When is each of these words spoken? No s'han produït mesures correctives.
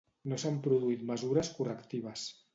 No 0.31 0.39
s'han 0.43 0.55
produït 0.67 1.03
mesures 1.11 1.53
correctives. 1.61 2.27